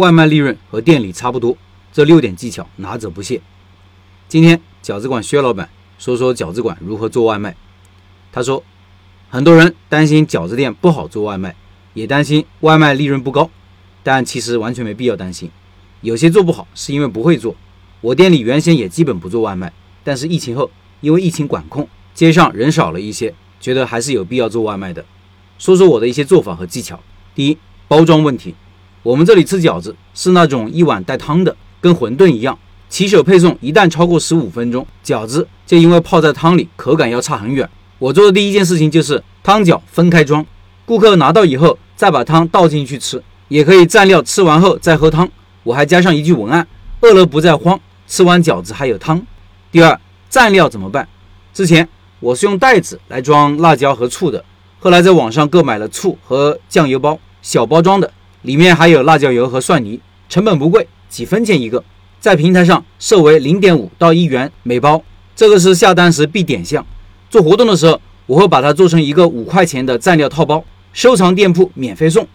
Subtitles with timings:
[0.00, 1.54] 外卖利润和店里差不多，
[1.92, 3.42] 这六点技巧拿者不屑。
[4.28, 7.54] 今天饺子馆薛老板说说饺子馆如何做外卖。
[8.32, 8.64] 他说，
[9.28, 11.54] 很多人担心饺子店不好做外卖，
[11.92, 13.50] 也担心外卖利润不高，
[14.02, 15.50] 但其实完全没必要担心。
[16.00, 17.54] 有些做不好是因为不会做。
[18.00, 19.70] 我店里原先也基本不做外卖，
[20.02, 20.70] 但是疫情后
[21.02, 25.04] 因为疫情管控，街上人少了一些，觉得还是有必要做外卖的。
[25.58, 26.98] 说说我的一些做法和技巧。
[27.34, 28.54] 第一，包装问题。
[29.02, 32.58] 我们这里吃饺子是那种一碗带汤的，跟馄饨一样。
[32.90, 37.68] 骑手配送一旦超过十五分钟，饺子就因为泡在汤里，口感要差很远。
[37.98, 40.44] 我做的第一件事情就是汤饺分开装，
[40.84, 45.26] 顾客拿到以后再把汤倒进去吃，也可以蘸料，吃完后再喝汤。
[45.62, 46.66] 我还加上一句文案：
[47.00, 49.24] 饿了不再慌，吃完饺子还有汤。
[49.70, 49.98] 第二，
[50.30, 51.08] 蘸料怎么办？
[51.54, 51.88] 之前
[52.18, 54.44] 我是用袋子来装辣椒和醋的，
[54.78, 58.12] 后来在网上购买了醋和酱油包，小包装的。
[58.42, 61.84] 里面还有辣椒油和蒜泥，成本不贵，几分钱一个，
[62.20, 65.02] 在平台上设为零点五到一元每包，
[65.36, 66.84] 这个是下单时必点项。
[67.28, 72.26] 做活动的时候，我会把它做成一个五块钱的蘸料套包，收藏店铺免费送。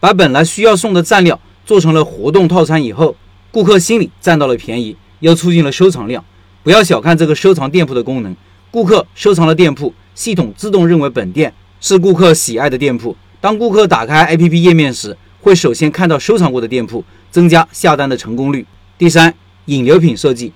[0.00, 3.16] 把本来需要送的蘸料做成了活动套餐以后，
[3.50, 6.22] 顾客心里占到了便宜，又促进了收藏量。
[6.62, 8.36] 不要小看这个收藏店铺的功能，
[8.70, 13.16] 顾客收藏了店铺，系统自动认为本店是顾客喜爱的店铺。
[13.40, 18.66] 当顾客打开 APP 页面时，会首先看到收藏过的店铺，增加下单的成功率。
[18.96, 19.34] 第三，
[19.66, 20.50] 引流品设计，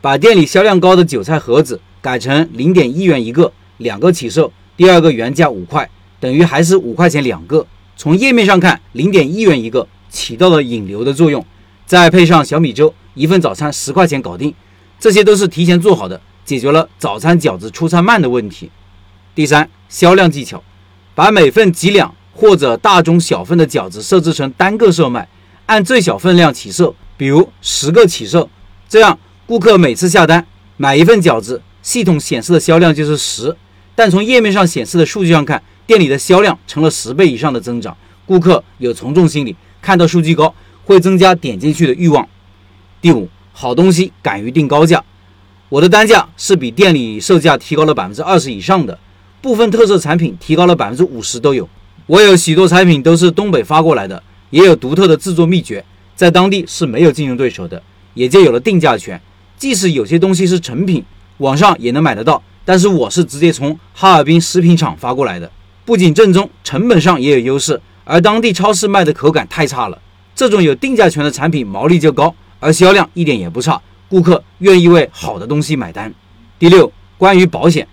[0.00, 7.64] 把店里销量高的韭菜盒子改成零点一元一个，两个起售，第二个原价五块，等于还是五块钱两个。
[7.96, 11.46] 从页面上看，零点一元一个，起到了引流的作用。
[11.86, 14.52] 再配上小米粥，一份早餐十块钱搞定，
[14.98, 18.72] 这些都是提前做好的，解决了早餐饺子出餐慢的问题。
[19.36, 20.64] 第三，销量技巧，
[21.14, 22.12] 把每份几两。
[22.34, 25.28] 或者大中小份的饺子设置成单个售卖，
[25.66, 28.48] 按最小分量起售，比如十个起售，
[28.88, 33.54] 这样顾客每次下单买一份饺子，系统显示的销量就是十，
[33.94, 40.54] 但从页面上显示的数据上看，店里的销量成了十倍以上的增长，顾客有从众心理，看到数据高
[40.84, 42.26] 会增加点进去的欲望。
[43.00, 45.04] 第五，好东西敢于定高价，
[45.68, 48.98] 我的单价是比店里售价提高了百分之二十以上的，
[49.40, 51.68] 部分特色产品提高了百分之五十都有。
[52.06, 54.20] 我有许多产品都是东北发过来的，
[54.50, 55.84] 也有独特的制作秘诀，
[56.16, 57.80] 在当地是没有竞争对手的，
[58.14, 59.20] 也就有了定价权。
[59.56, 61.04] 即使有些东西是成品，
[61.38, 65.48] 网上也能买得到，但是我是直接从哈尔滨食品厂发过来的，
[65.84, 67.80] 不仅正宗，成本上也有优势。
[68.04, 69.96] 而当地超市卖的口感太差了，
[70.34, 76.12] 这种有定价权的产品毛利就高，而销量一点也不差，顾客愿意为好的东西买单。
[76.58, 77.86] 第六，关于保险，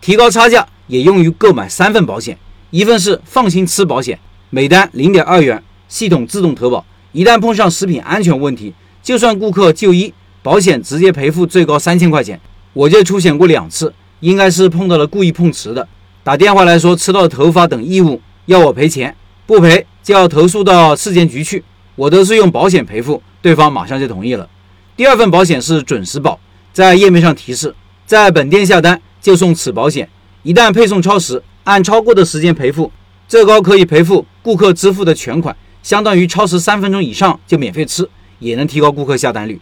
[0.00, 2.38] 提高差价也用于购买三份保险。
[2.70, 4.16] 一份是放心吃保险，
[4.48, 6.84] 每单零点二元，系统自动投保。
[7.10, 8.72] 一旦碰上食品安全问题，
[9.02, 12.40] 就算顾客就医，保险直接赔付最高三千块钱。
[12.72, 15.88] 我就出险过两次，应该是碰到了故意碰瓷的，
[16.22, 19.16] 打电话来说吃到头发等异物要我赔钱，
[19.46, 21.64] 不赔就要投诉到市监局去。
[21.96, 24.48] 我都是用保险赔付，对方马上就同意了。
[24.96, 26.38] 第二份保险是准时保，
[26.72, 27.74] 在页面上提示，
[28.06, 30.08] 在本店下单就送此保险，
[30.44, 31.42] 一旦配送超时。
[31.70, 32.90] 按超过的时间赔付，
[33.28, 38.08] 最高可以赔付顾客支付的全款，相当于超时三分钟以上就免费吃，
[38.40, 39.60] 也能提高顾客下单率。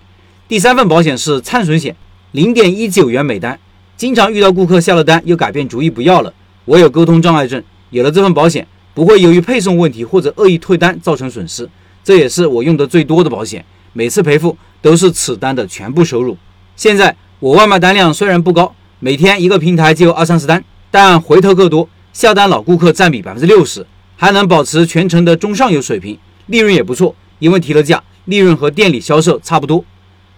[0.49, 1.95] 第三份保险是灿损险，
[2.33, 3.61] 零点一九元每单。
[3.99, 6.33] 经常遇到顾客下了单又改变主意不要了，
[6.65, 11.69] 我有沟通障碍症，有了这份保险不会由于配送问题或者恶意退单造成损失，
[12.03, 16.35] 这也是我用的最多的保险，每次赔付都是此单的全部收入。
[16.75, 21.87] 现在我外卖单量虽然不高，每天一个平台就二三十单，但回头客多。
[22.13, 23.87] 下单老顾客占比百分之六十，
[24.17, 27.15] 还能保持全程的中上游水平，利润也不错。
[27.39, 29.85] 因为提了价，利润和店里销售差不多。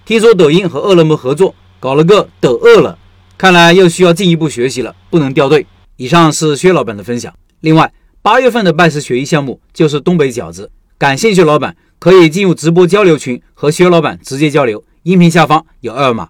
[0.04, 2.98] 听说抖音和饿了么合作，搞了个抖饿了，
[3.38, 5.66] 看来又需要进一步学习了，不能掉队。
[5.96, 7.32] 以上是薛老板的分享。
[7.60, 16.28] 另外，八月份的拜师学艺项目就是东北饺子，感兴趣老板可以进入直播交流群和薛老板直接交流，音频下方有二维码。